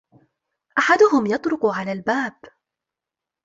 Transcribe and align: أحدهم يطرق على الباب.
أحدهم 0.77 1.25
يطرق 1.25 1.65
على 1.65 1.91
الباب. 1.91 2.35